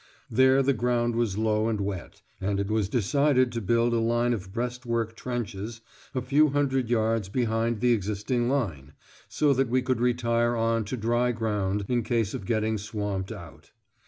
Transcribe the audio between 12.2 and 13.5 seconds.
of getting swamped